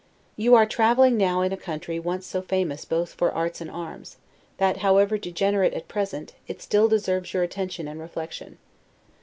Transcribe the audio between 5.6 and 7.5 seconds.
at present) it still deserves your